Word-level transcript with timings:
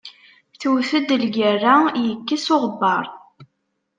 Tewwet-d 0.59 1.09
lgerra, 1.23 1.75
yekkes 2.07 2.45
uɣebbar. 2.55 3.05